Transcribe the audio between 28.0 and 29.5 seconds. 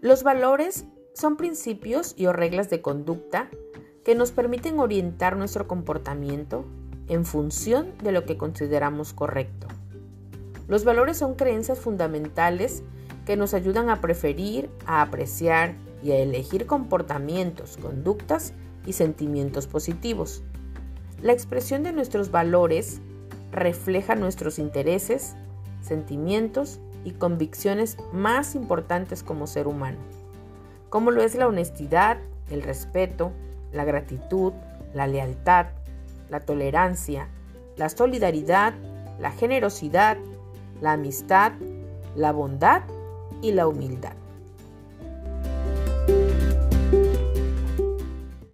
más importantes como